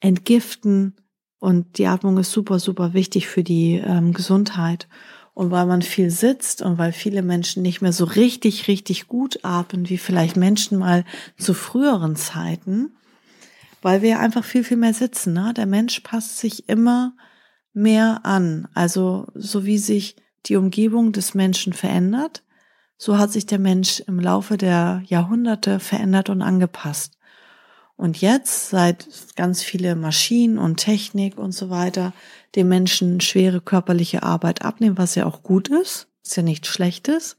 entgiften 0.00 0.96
und 1.40 1.78
die 1.78 1.86
Atmung 1.86 2.18
ist 2.18 2.30
super, 2.30 2.60
super 2.60 2.92
wichtig 2.92 3.26
für 3.26 3.42
die 3.42 3.82
ähm, 3.84 4.12
Gesundheit. 4.12 4.86
Und 5.32 5.50
weil 5.50 5.64
man 5.64 5.80
viel 5.80 6.10
sitzt 6.10 6.60
und 6.60 6.76
weil 6.76 6.92
viele 6.92 7.22
Menschen 7.22 7.62
nicht 7.62 7.80
mehr 7.80 7.94
so 7.94 8.04
richtig, 8.04 8.68
richtig 8.68 9.08
gut 9.08 9.40
atmen, 9.42 9.88
wie 9.88 9.96
vielleicht 9.96 10.36
Menschen 10.36 10.78
mal 10.78 11.04
zu 11.38 11.54
früheren 11.54 12.14
Zeiten, 12.14 12.90
weil 13.80 14.02
wir 14.02 14.20
einfach 14.20 14.44
viel, 14.44 14.64
viel 14.64 14.76
mehr 14.76 14.92
sitzen. 14.92 15.32
Ne? 15.32 15.54
Der 15.56 15.66
Mensch 15.66 16.00
passt 16.00 16.38
sich 16.38 16.68
immer 16.68 17.14
mehr 17.72 18.20
an. 18.24 18.68
Also 18.74 19.28
so 19.34 19.64
wie 19.64 19.78
sich 19.78 20.16
die 20.44 20.56
Umgebung 20.56 21.12
des 21.12 21.32
Menschen 21.32 21.72
verändert, 21.72 22.42
so 22.98 23.16
hat 23.16 23.32
sich 23.32 23.46
der 23.46 23.60
Mensch 23.60 24.00
im 24.00 24.20
Laufe 24.20 24.58
der 24.58 25.02
Jahrhunderte 25.06 25.80
verändert 25.80 26.28
und 26.28 26.42
angepasst. 26.42 27.16
Und 28.00 28.22
jetzt, 28.22 28.70
seit 28.70 29.06
ganz 29.36 29.62
viele 29.62 29.94
Maschinen 29.94 30.56
und 30.56 30.78
Technik 30.78 31.36
und 31.36 31.52
so 31.52 31.68
weiter 31.68 32.14
dem 32.54 32.66
Menschen 32.66 33.20
schwere 33.20 33.60
körperliche 33.60 34.22
Arbeit 34.22 34.62
abnehmen, 34.62 34.96
was 34.96 35.16
ja 35.16 35.26
auch 35.26 35.42
gut 35.42 35.68
ist, 35.68 36.08
ist 36.24 36.34
ja 36.34 36.42
nichts 36.42 36.68
Schlechtes, 36.68 37.36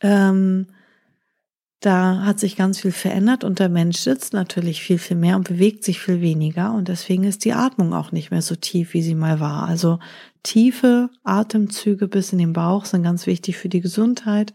ähm, 0.00 0.66
da 1.78 2.24
hat 2.24 2.40
sich 2.40 2.56
ganz 2.56 2.80
viel 2.80 2.90
verändert 2.90 3.44
und 3.44 3.60
der 3.60 3.68
Mensch 3.68 3.98
sitzt 3.98 4.32
natürlich 4.32 4.82
viel, 4.82 4.98
viel 4.98 5.16
mehr 5.16 5.36
und 5.36 5.46
bewegt 5.46 5.84
sich 5.84 6.00
viel 6.00 6.20
weniger 6.20 6.74
und 6.74 6.88
deswegen 6.88 7.22
ist 7.22 7.44
die 7.44 7.52
Atmung 7.52 7.94
auch 7.94 8.10
nicht 8.10 8.32
mehr 8.32 8.42
so 8.42 8.56
tief, 8.56 8.92
wie 8.92 9.02
sie 9.02 9.14
mal 9.14 9.38
war. 9.38 9.68
Also 9.68 10.00
tiefe 10.42 11.10
Atemzüge 11.22 12.08
bis 12.08 12.32
in 12.32 12.38
den 12.38 12.54
Bauch 12.54 12.86
sind 12.86 13.04
ganz 13.04 13.28
wichtig 13.28 13.56
für 13.56 13.68
die 13.68 13.82
Gesundheit. 13.82 14.52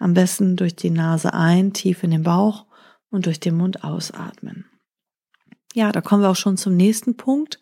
Am 0.00 0.14
besten 0.14 0.56
durch 0.56 0.74
die 0.74 0.90
Nase 0.90 1.34
ein, 1.34 1.72
tief 1.72 2.02
in 2.02 2.10
den 2.10 2.24
Bauch 2.24 2.66
und 3.10 3.26
durch 3.26 3.38
den 3.38 3.56
Mund 3.56 3.84
ausatmen. 3.84 4.64
Ja, 5.74 5.90
da 5.92 6.00
kommen 6.00 6.22
wir 6.22 6.30
auch 6.30 6.36
schon 6.36 6.56
zum 6.56 6.76
nächsten 6.76 7.16
Punkt. 7.16 7.58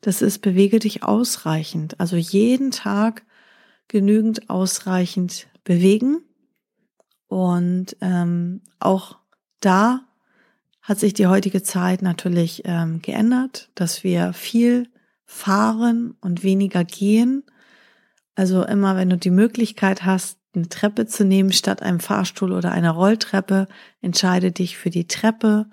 Das 0.00 0.22
ist, 0.22 0.40
bewege 0.40 0.78
dich 0.78 1.02
ausreichend. 1.02 1.98
Also 1.98 2.16
jeden 2.16 2.70
Tag 2.70 3.24
genügend 3.88 4.48
ausreichend 4.48 5.48
bewegen. 5.64 6.20
Und 7.26 7.96
ähm, 8.00 8.62
auch 8.78 9.18
da 9.60 10.00
hat 10.82 10.98
sich 10.98 11.14
die 11.14 11.26
heutige 11.26 11.62
Zeit 11.62 12.00
natürlich 12.00 12.62
ähm, 12.64 13.02
geändert, 13.02 13.70
dass 13.74 14.04
wir 14.04 14.32
viel 14.32 14.88
fahren 15.24 16.14
und 16.20 16.42
weniger 16.42 16.84
gehen. 16.84 17.42
Also 18.34 18.64
immer, 18.64 18.96
wenn 18.96 19.10
du 19.10 19.18
die 19.18 19.30
Möglichkeit 19.30 20.04
hast, 20.04 20.38
eine 20.54 20.68
Treppe 20.68 21.06
zu 21.06 21.24
nehmen 21.24 21.52
statt 21.52 21.82
einem 21.82 22.00
Fahrstuhl 22.00 22.52
oder 22.52 22.72
einer 22.72 22.92
Rolltreppe, 22.92 23.68
entscheide 24.00 24.52
dich 24.52 24.78
für 24.78 24.90
die 24.90 25.06
Treppe 25.06 25.66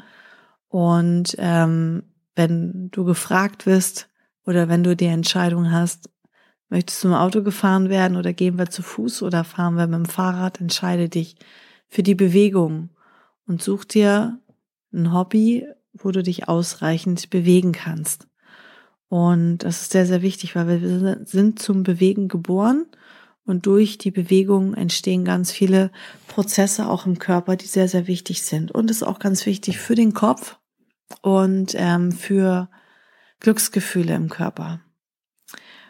und 0.69 1.35
ähm, 1.37 2.03
wenn 2.35 2.89
du 2.91 3.05
gefragt 3.05 3.65
wirst 3.65 4.09
oder 4.45 4.67
wenn 4.67 4.83
du 4.83 4.95
die 4.95 5.05
Entscheidung 5.05 5.71
hast, 5.71 6.09
möchtest 6.69 7.03
du 7.03 7.09
im 7.09 7.13
Auto 7.13 7.43
gefahren 7.43 7.89
werden 7.89 8.17
oder 8.17 8.33
gehen 8.33 8.57
wir 8.57 8.69
zu 8.69 8.81
Fuß 8.83 9.21
oder 9.21 9.43
fahren 9.43 9.75
wir 9.75 9.87
mit 9.87 9.99
dem 9.99 10.05
Fahrrad, 10.05 10.59
entscheide 10.59 11.09
dich 11.09 11.35
für 11.87 12.03
die 12.03 12.15
Bewegung 12.15 12.89
und 13.47 13.61
such 13.61 13.85
dir 13.85 14.39
ein 14.93 15.13
Hobby, 15.13 15.65
wo 15.93 16.11
du 16.11 16.23
dich 16.23 16.47
ausreichend 16.47 17.29
bewegen 17.29 17.71
kannst. 17.71 18.27
Und 19.07 19.59
das 19.59 19.83
ist 19.83 19.91
sehr, 19.91 20.05
sehr 20.05 20.21
wichtig, 20.21 20.55
weil 20.55 20.81
wir 20.81 21.21
sind 21.25 21.59
zum 21.59 21.83
Bewegen 21.83 22.27
geboren 22.27 22.85
und 23.45 23.67
durch 23.67 23.97
die 23.97 24.11
Bewegung 24.11 24.73
entstehen 24.73 25.23
ganz 25.23 25.51
viele 25.51 25.91
Prozesse 26.27 26.89
auch 26.89 27.05
im 27.05 27.19
Körper, 27.19 27.55
die 27.55 27.67
sehr, 27.67 27.87
sehr 27.87 28.07
wichtig 28.07 28.41
sind. 28.41 28.71
Und 28.71 28.89
ist 28.89 29.03
auch 29.03 29.19
ganz 29.19 29.45
wichtig 29.45 29.77
für 29.79 29.95
den 29.95 30.13
Kopf 30.13 30.57
und 31.21 31.73
ähm, 31.75 32.11
für 32.11 32.69
Glücksgefühle 33.39 34.15
im 34.15 34.29
Körper. 34.29 34.81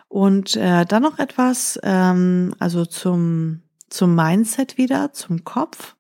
Und 0.10 0.56
äh, 0.58 0.86
dann 0.86 1.04
noch 1.04 1.18
etwas, 1.18 1.80
ähm, 1.84 2.54
also 2.60 2.86
zum, 2.86 3.64
zum 3.90 4.16
Mindset 4.16 4.78
wieder, 4.78 5.14
zum 5.14 5.46
Kopf. 5.46 5.96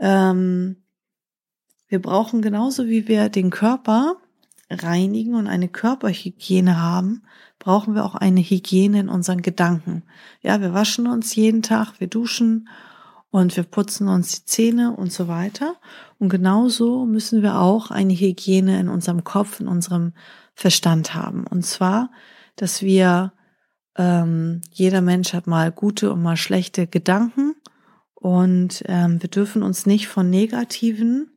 Ähm, 0.00 0.82
wir 1.86 2.02
brauchen 2.02 2.42
genauso 2.42 2.88
wie 2.88 3.06
wir 3.06 3.28
den 3.28 3.50
Körper 3.50 4.16
reinigen 4.68 5.34
und 5.34 5.46
eine 5.46 5.68
Körperhygiene 5.68 6.80
haben, 6.80 7.22
brauchen 7.62 7.94
wir 7.94 8.04
auch 8.04 8.16
eine 8.16 8.40
Hygiene 8.40 8.98
in 8.98 9.08
unseren 9.08 9.40
Gedanken. 9.40 10.02
Ja, 10.42 10.60
wir 10.60 10.74
waschen 10.74 11.06
uns 11.06 11.36
jeden 11.36 11.62
Tag, 11.62 12.00
wir 12.00 12.08
duschen 12.08 12.68
und 13.30 13.56
wir 13.56 13.62
putzen 13.62 14.08
uns 14.08 14.34
die 14.34 14.44
Zähne 14.44 14.96
und 14.96 15.12
so 15.12 15.28
weiter. 15.28 15.76
Und 16.18 16.28
genauso 16.28 17.06
müssen 17.06 17.40
wir 17.40 17.58
auch 17.58 17.92
eine 17.92 18.14
Hygiene 18.14 18.80
in 18.80 18.88
unserem 18.88 19.22
Kopf, 19.22 19.60
in 19.60 19.68
unserem 19.68 20.12
Verstand 20.54 21.14
haben. 21.14 21.46
Und 21.46 21.64
zwar, 21.64 22.10
dass 22.56 22.82
wir, 22.82 23.32
ähm, 23.96 24.62
jeder 24.72 25.00
Mensch 25.00 25.32
hat 25.32 25.46
mal 25.46 25.70
gute 25.70 26.12
und 26.12 26.20
mal 26.20 26.36
schlechte 26.36 26.88
Gedanken 26.88 27.54
und 28.14 28.82
ähm, 28.86 29.22
wir 29.22 29.28
dürfen 29.28 29.62
uns 29.62 29.86
nicht 29.86 30.08
von 30.08 30.30
negativen 30.30 31.30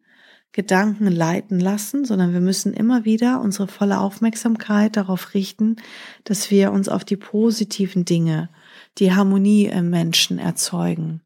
Gedanken 0.56 1.12
leiten 1.12 1.60
lassen, 1.60 2.06
sondern 2.06 2.32
wir 2.32 2.40
müssen 2.40 2.74
immer 2.74 3.04
wieder 3.04 3.42
unsere 3.42 3.68
volle 3.68 4.00
Aufmerksamkeit 4.00 4.96
darauf 4.96 5.34
richten, 5.34 5.76
dass 6.24 6.50
wir 6.50 6.72
uns 6.72 6.88
auf 6.88 7.04
die 7.04 7.18
positiven 7.18 8.06
Dinge, 8.06 8.50
die 8.98 9.14
Harmonie 9.14 9.66
im 9.66 9.90
Menschen 9.90 10.40
erzeugen, 10.40 11.20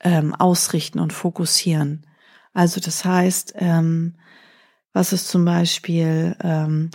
ähm, 0.00 0.34
ausrichten 0.34 0.98
und 0.98 1.12
fokussieren. 1.12 2.06
Also 2.54 2.80
das 2.80 3.04
heißt, 3.04 3.52
ähm, 3.56 4.14
was 4.94 5.12
ist 5.12 5.28
zum 5.28 5.44
Beispiel 5.44 6.36
ähm, 6.42 6.90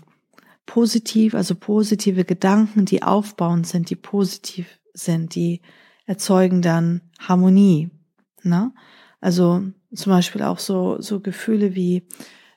positiv, 0.66 1.36
also 1.36 1.54
positive 1.54 2.26
Gedanken, 2.26 2.86
die 2.86 3.04
aufbauend 3.04 3.68
sind, 3.68 3.92
die 3.92 3.96
positiv 3.96 4.80
sind, 4.96 5.36
die 5.36 5.62
erzeugen 6.08 6.64
dann 6.64 7.02
Harmonie. 7.20 7.92
Ne? 8.42 8.74
Also 9.20 9.72
zum 9.94 10.12
Beispiel 10.12 10.44
auch 10.44 10.60
so, 10.60 11.02
so 11.02 11.20
Gefühle 11.20 11.76
wie 11.76 12.04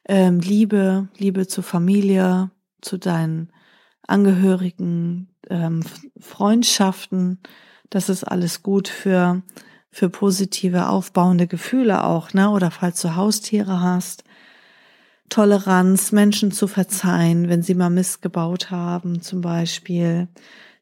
ähm, 0.09 0.41
Liebe, 0.41 1.09
Liebe 1.17 1.47
zur 1.47 1.65
Familie, 1.65 2.51
zu 2.81 2.99
deinen 2.99 3.51
Angehörigen, 4.07 5.29
ähm, 5.49 5.83
Freundschaften. 6.19 7.41
Das 7.91 8.09
ist 8.09 8.25
alles 8.25 8.63
gut 8.63 8.89
für, 8.89 9.43
für 9.91 10.11
positive, 10.11 10.89
aufbauende 10.89 11.47
Gefühle 11.47 12.05
auch, 12.05 12.33
ne? 12.35 12.51
Oder 12.51 12.71
falls 12.71 13.01
du 13.01 13.17
Haustiere 13.17 13.81
hast. 13.81 14.25
Toleranz, 15.31 16.13
Menschen 16.13 16.53
zu 16.53 16.67
verzeihen, 16.67 17.49
wenn 17.49 17.63
sie 17.63 17.75
mal 17.75 17.91
Mist 17.91 18.21
gebaut 18.23 18.71
haben, 18.71 19.23
zum 19.23 19.41
Beispiel. 19.41 20.29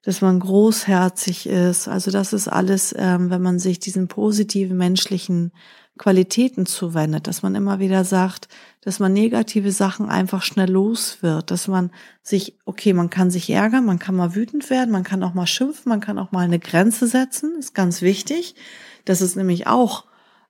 dass 0.02 0.20
man 0.20 0.40
großherzig 0.40 1.46
ist. 1.46 1.88
Also 1.88 2.10
das 2.10 2.32
ist 2.32 2.48
alles, 2.48 2.94
ähm, 2.98 3.30
wenn 3.30 3.40
man 3.40 3.58
sich 3.58 3.78
diesen 3.78 4.08
positiven 4.08 4.76
menschlichen 4.76 5.52
Qualitäten 5.98 6.64
zuwendet, 6.66 7.26
dass 7.26 7.42
man 7.42 7.54
immer 7.54 7.78
wieder 7.78 8.04
sagt, 8.04 8.48
dass 8.80 8.98
man 8.98 9.12
negative 9.12 9.72
Sachen 9.72 10.08
einfach 10.08 10.42
schnell 10.42 10.70
los 10.70 11.22
wird, 11.22 11.50
dass 11.50 11.68
man 11.68 11.90
sich, 12.22 12.58
okay, 12.64 12.92
man 12.92 13.10
kann 13.10 13.30
sich 13.30 13.50
ärgern, 13.50 13.84
man 13.84 13.98
kann 13.98 14.16
mal 14.16 14.34
wütend 14.34 14.70
werden, 14.70 14.90
man 14.90 15.04
kann 15.04 15.22
auch 15.22 15.34
mal 15.34 15.46
schimpfen, 15.46 15.90
man 15.90 16.00
kann 16.00 16.18
auch 16.18 16.32
mal 16.32 16.44
eine 16.44 16.58
Grenze 16.58 17.06
setzen, 17.06 17.56
ist 17.58 17.74
ganz 17.74 18.00
wichtig. 18.00 18.54
Das 19.04 19.20
ist 19.20 19.36
nämlich 19.36 19.66
auch 19.66 20.04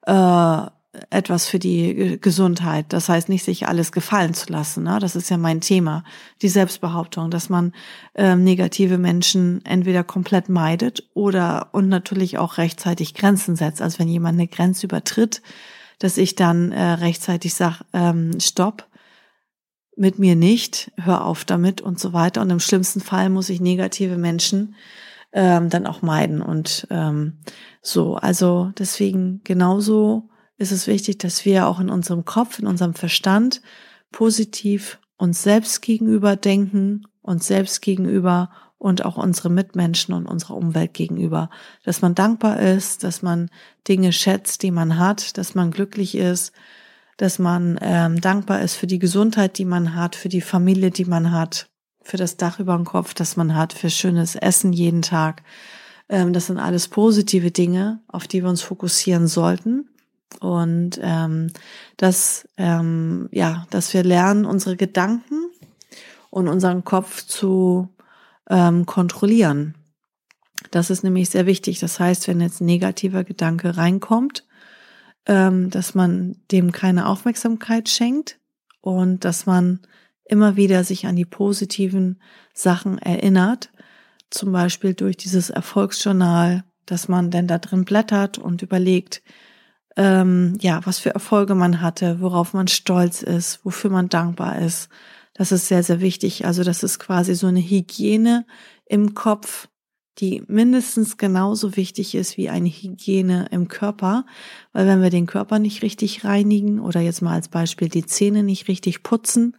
äh, 0.07 0.67
etwas 1.09 1.47
für 1.47 1.59
die 1.59 2.19
Gesundheit. 2.21 2.87
Das 2.91 3.09
heißt 3.09 3.29
nicht, 3.29 3.45
sich 3.45 3.67
alles 3.67 3.93
gefallen 3.93 4.35
zu 4.35 4.53
lassen. 4.53 4.85
Ne? 4.85 4.99
Das 5.01 5.17
ist 5.17 5.31
ja 5.31 5.39
mein 5.39 5.63
Thema, 5.63 6.05
die 6.43 6.49
Selbstbehauptung, 6.49 7.31
dass 7.31 7.49
man 7.49 7.73
ähm, 8.15 8.45
negative 8.45 8.99
Menschen 8.99 9.65
entweder 9.65 10.05
komplett 10.05 10.51
meidet 10.51 11.09
oder 11.15 11.71
und 11.73 11.89
natürlich 11.89 12.37
auch 12.37 12.59
rechtzeitig 12.59 13.15
Grenzen 13.15 13.57
setzt. 13.57 13.81
Also 13.81 14.01
wenn 14.01 14.09
jemand 14.09 14.39
eine 14.39 14.49
Grenze 14.49 14.87
übertritt, 14.87 15.41
dass 15.99 16.19
ich 16.19 16.35
dann 16.35 16.73
äh, 16.73 16.83
rechtzeitig 16.83 17.55
sage, 17.55 17.77
ähm, 17.95 18.39
stopp, 18.39 18.87
mit 19.97 20.19
mir 20.19 20.37
nicht, 20.37 20.91
hör 20.97 21.25
auf 21.25 21.45
damit 21.45 21.81
und 21.81 22.01
so 22.01 22.13
weiter. 22.13 22.41
Und 22.41 22.51
im 22.51 22.61
schlimmsten 22.61 23.01
Fall 23.01 23.31
muss 23.31 23.51
ich 23.51 23.61
negative 23.61 24.17
Menschen 24.17 24.75
ähm, 25.33 25.71
dann 25.71 25.87
auch 25.87 26.03
meiden 26.03 26.43
und 26.43 26.87
ähm, 26.91 27.39
so. 27.81 28.17
Also 28.17 28.73
deswegen 28.79 29.41
genauso 29.45 30.29
ist 30.63 30.71
es 30.71 30.87
wichtig, 30.87 31.19
dass 31.19 31.45
wir 31.45 31.67
auch 31.67 31.81
in 31.81 31.91
unserem 31.91 32.25
Kopf, 32.25 32.59
in 32.59 32.67
unserem 32.67 32.95
Verstand 32.95 33.61
positiv 34.13 34.99
uns 35.19 35.43
selbst 35.43 35.83
gegenüber 35.83 36.37
denken, 36.37 37.07
uns 37.21 37.47
selbst 37.47 37.83
gegenüber 37.83 38.51
und 38.79 39.05
auch 39.05 39.17
unsere 39.17 39.51
Mitmenschen 39.51 40.15
und 40.15 40.27
unserer 40.27 40.57
Umwelt 40.57 40.95
gegenüber. 40.95 41.51
Dass 41.85 42.01
man 42.01 42.15
dankbar 42.15 42.61
ist, 42.61 43.05
dass 43.05 43.23
man 43.23 43.51
Dinge 43.87 44.13
schätzt, 44.13 44.63
die 44.63 44.71
man 44.71 44.99
hat, 44.99 45.37
dass 45.37 45.55
man 45.55 45.71
glücklich 45.71 46.17
ist, 46.17 46.53
dass 47.17 47.39
man 47.39 47.79
ähm, 47.83 48.21
dankbar 48.21 48.63
ist 48.63 48.75
für 48.75 48.87
die 48.87 48.99
Gesundheit, 48.99 49.59
die 49.59 49.65
man 49.65 49.95
hat, 49.95 50.17
für 50.17 50.29
die 50.29 50.41
Familie, 50.41 50.91
die 50.91 51.05
man 51.05 51.31
hat, 51.31 51.69
für 52.03 52.17
das 52.17 52.37
Dach 52.37 52.59
über 52.59 52.75
dem 52.75 52.85
Kopf, 52.85 53.15
das 53.15 53.37
man 53.37 53.55
hat, 53.55 53.73
für 53.73 53.91
schönes 53.91 54.35
Essen 54.35 54.73
jeden 54.73 55.03
Tag. 55.03 55.43
Ähm, 56.09 56.33
das 56.33 56.47
sind 56.47 56.59
alles 56.59 56.89
positive 56.89 57.53
Dinge, 57.53 58.01
auf 58.09 58.27
die 58.27 58.43
wir 58.43 58.51
uns 58.51 58.63
fokussieren 58.63 59.29
sollten 59.29 59.89
und 60.41 60.99
ähm, 61.03 61.53
dass 61.97 62.49
ähm, 62.57 63.29
ja, 63.33 63.67
dass 63.71 63.93
wir 63.95 64.03
lernen, 64.03 64.45
unsere 64.45 64.77
Gedanken 64.77 65.51
und 66.31 66.49
unseren 66.49 66.85
Kopf 66.85 67.25
zu 67.27 67.89
ähm, 68.49 68.87
kontrollieren. 68.87 69.75
Das 70.71 70.91
ist 70.91 71.03
nämlich 71.03 71.31
sehr 71.31 71.47
wichtig. 71.47 71.81
Das 71.81 72.01
heißt, 72.01 72.29
wenn 72.29 72.41
jetzt 72.41 72.61
ein 72.61 72.67
negativer 72.67 73.25
Gedanke 73.25 73.77
reinkommt, 73.77 74.45
ähm, 75.27 75.71
dass 75.71 75.95
man 75.95 76.37
dem 76.51 76.73
keine 76.73 77.07
Aufmerksamkeit 77.07 77.89
schenkt 77.89 78.39
und 78.81 79.25
dass 79.25 79.47
man 79.47 79.81
immer 80.25 80.57
wieder 80.57 80.85
sich 80.85 81.07
an 81.07 81.17
die 81.17 81.25
positiven 81.25 82.21
Sachen 82.55 82.99
erinnert, 82.99 83.71
zum 84.31 84.53
Beispiel 84.53 84.95
durch 84.95 85.17
dieses 85.17 85.51
Erfolgsjournal, 85.51 86.65
dass 86.87 87.09
man 87.09 87.31
denn 87.31 87.47
da 87.47 87.59
drin 87.59 87.85
blättert 87.85 88.39
und 88.39 88.63
überlegt, 88.63 89.23
ähm, 89.97 90.57
ja, 90.61 90.81
was 90.85 90.99
für 90.99 91.15
Erfolge 91.15 91.55
man 91.55 91.81
hatte, 91.81 92.21
worauf 92.21 92.55
man 92.55 92.69
stolz 92.69 93.23
ist, 93.23 93.65
wofür 93.65 93.91
man 93.91 94.09
dankbar 94.09 94.59
ist. 94.59 94.89
Das 95.35 95.53
ist 95.53 95.69
sehr, 95.69 95.83
sehr 95.83 96.01
wichtig. 96.01 96.45
Also 96.47 96.65
das 96.65 96.83
ist 96.83 96.99
quasi 96.99 97.35
so 97.35 97.47
eine 97.47 97.61
Hygiene 97.61 98.47
im 98.87 99.15
Kopf, 99.15 99.69
die 100.19 100.43
mindestens 100.47 101.17
genauso 101.17 101.77
wichtig 101.77 102.15
ist 102.15 102.37
wie 102.37 102.51
eine 102.51 102.69
Hygiene 102.69 103.49
im 103.51 103.69
Körper. 103.69 104.27
Weil 104.73 104.87
wenn 104.87 105.03
wir 105.03 105.11
den 105.11 105.27
Körper 105.27 105.59
nicht 105.59 105.83
richtig 105.83 106.25
reinigen 106.25 106.81
oder 106.81 107.01
jetzt 107.01 107.23
mal 107.23 107.35
als 107.35 107.49
Beispiel 107.49 107.89
die 107.89 108.07
Zähne 108.07 108.43
nicht 108.43 108.69
richtig 108.69 109.03
putzen, 109.03 109.57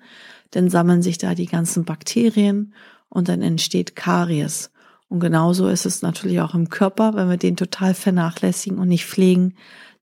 dann 0.51 0.69
sammeln 0.69 1.01
sich 1.01 1.17
da 1.17 1.33
die 1.33 1.47
ganzen 1.47 1.85
Bakterien 1.85 2.73
und 3.09 3.27
dann 3.27 3.41
entsteht 3.41 3.95
Karies. 3.95 4.71
Und 5.09 5.19
genauso 5.19 5.67
ist 5.67 5.85
es 5.85 6.01
natürlich 6.01 6.41
auch 6.41 6.55
im 6.55 6.69
Körper, 6.69 7.15
wenn 7.15 7.29
wir 7.29 7.37
den 7.37 7.55
total 7.55 7.93
vernachlässigen 7.93 8.79
und 8.79 8.87
nicht 8.87 9.05
pflegen, 9.05 9.55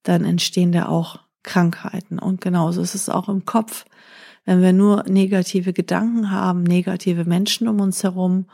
dann 0.03 0.25
entstehen 0.25 0.71
da 0.71 0.87
auch 0.87 1.19
Krankheiten. 1.43 2.19
Und 2.19 2.41
genauso 2.41 2.81
ist 2.81 2.95
es 2.95 3.09
auch 3.09 3.29
im 3.29 3.45
Kopf. 3.45 3.85
Wenn 4.45 4.61
wir 4.61 4.73
nur 4.73 5.03
negative 5.07 5.73
Gedanken 5.73 6.31
haben, 6.31 6.63
negative 6.63 7.25
Menschen 7.25 7.67
um 7.67 7.79
uns 7.79 8.03
herum, 8.03 8.47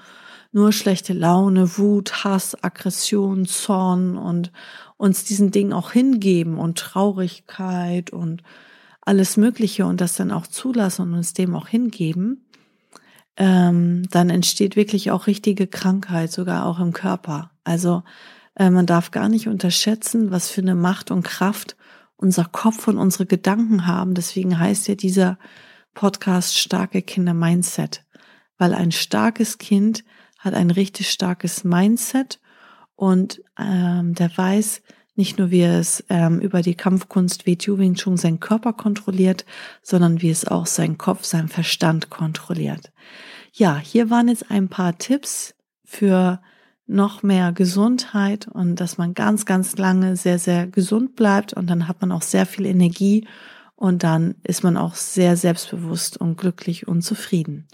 nur 0.52 0.72
schlechte 0.72 1.14
Laune, 1.14 1.78
Wut, 1.78 2.24
Hass, 2.24 2.62
Aggression, 2.64 3.46
Zorn 3.46 4.18
und 4.18 4.52
uns 4.98 5.24
diesen 5.24 5.52
Dingen 5.52 5.74
auch 5.74 5.92
hingeben 5.92 6.58
und 6.58 6.78
Traurigkeit 6.78 8.12
und 8.12 8.44
alles 9.02 9.38
Mögliche 9.38 9.86
und 9.86 10.02
das 10.02 10.16
dann 10.16 10.32
auch 10.32 10.48
zulassen 10.48 11.04
und 11.04 11.14
uns 11.14 11.34
dem 11.34 11.56
auch 11.56 11.68
hingeben, 11.68 12.46
ähm, 13.38 14.04
dann 14.10 14.30
entsteht 14.30 14.76
wirklich 14.76 15.12
auch 15.12 15.28
richtige 15.28 15.68
Krankheit, 15.68 16.32
sogar 16.32 16.66
auch 16.66 16.80
im 16.80 16.92
Körper. 16.92 17.52
Also 17.64 18.04
äh, 18.58 18.70
man 18.70 18.86
darf 18.86 19.12
gar 19.12 19.30
nicht 19.30 19.48
unterschätzen, 19.48 20.32
was 20.32 20.50
für 20.50 20.62
eine 20.62 20.76
Macht 20.76 21.12
und 21.12 21.24
Kraft 21.24 21.76
unser 22.16 22.46
Kopf 22.46 22.88
und 22.88 22.98
unsere 22.98 23.26
Gedanken 23.26 23.86
haben. 23.86 24.16
Deswegen 24.16 24.60
heißt 24.60 24.88
ja 24.88 24.96
dieser 24.96 25.38
Podcast 25.94 26.58
starke 26.58 27.02
Kinder 27.02 27.34
Mindset, 27.34 28.04
weil 28.58 28.74
ein 28.74 28.92
starkes 28.92 29.60
Kind 29.60 30.04
hat 30.40 30.54
ein 30.54 30.72
richtig 30.72 31.10
starkes 31.10 31.64
Mindset 31.64 32.40
und 32.96 33.42
ähm, 33.60 34.16
der 34.16 34.36
weiß 34.36 34.82
nicht 35.16 35.40
nur, 35.40 35.50
wie 35.50 35.64
es 35.64 36.04
ähm, 36.10 36.40
über 36.40 36.62
die 36.62 36.76
Kampfkunst 36.76 37.46
wie 37.48 37.58
Wing 37.58 37.96
Chun 37.96 38.18
seinen 38.18 38.40
Körper 38.40 38.74
kontrolliert, 38.74 39.46
sondern 39.82 40.22
wie 40.22 40.30
es 40.30 40.48
auch 40.48 40.68
seinen 40.68 40.98
Kopf, 41.00 41.24
seinen 41.24 41.48
Verstand 41.48 42.12
kontrolliert. 42.12 42.92
Ja, 43.52 43.78
hier 43.78 44.12
waren 44.12 44.28
jetzt 44.28 44.52
ein 44.52 44.70
paar 44.70 44.98
Tipps 44.98 45.56
für 45.84 46.40
noch 46.88 47.22
mehr 47.22 47.52
Gesundheit 47.52 48.48
und 48.48 48.78
dass 48.78 48.98
man 48.98 49.14
ganz, 49.14 49.46
ganz 49.46 49.78
lange 49.78 50.16
sehr, 50.16 50.40
sehr 50.40 50.68
gesund 50.68 51.16
bleibt 51.16 51.54
und 51.54 51.70
dann 51.70 51.88
hat 51.88 52.02
man 52.02 52.12
auch 52.12 52.22
sehr 52.22 52.46
viel 52.46 52.66
Energie 52.66 53.28
und 53.76 54.04
dann 54.04 54.36
ist 54.44 54.64
man 54.64 54.78
auch 54.78 54.96
sehr 54.96 55.38
selbstbewusst 55.38 56.18
und 56.18 56.38
glücklich 56.38 56.88
und 56.88 57.02
zufrieden. 57.04 57.68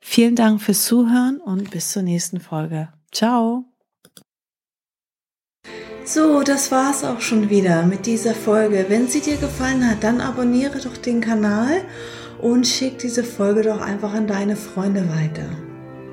Vielen 0.00 0.36
Dank 0.36 0.62
fürs 0.62 0.84
Zuhören 0.84 1.38
und 1.38 1.70
bis 1.70 1.90
zur 1.90 2.02
nächsten 2.02 2.40
Folge. 2.40 2.88
Ciao! 3.12 3.64
So, 6.04 6.42
das 6.42 6.72
war's 6.72 7.04
auch 7.04 7.20
schon 7.20 7.50
wieder 7.50 7.84
mit 7.84 8.06
dieser 8.06 8.34
Folge. 8.34 8.86
Wenn 8.88 9.08
sie 9.08 9.20
dir 9.20 9.36
gefallen 9.36 9.88
hat, 9.88 10.02
dann 10.02 10.20
abonniere 10.20 10.80
doch 10.80 10.96
den 10.96 11.20
Kanal 11.20 11.82
und 12.40 12.66
schick 12.66 12.98
diese 12.98 13.22
Folge 13.22 13.62
doch 13.62 13.80
einfach 13.80 14.14
an 14.14 14.26
deine 14.26 14.56
Freunde 14.56 15.08
weiter. 15.08 15.48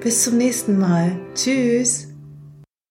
Bis 0.01 0.23
zum 0.23 0.37
nächsten 0.37 0.77
Mal. 0.77 1.19
Tschüss! 1.33 2.06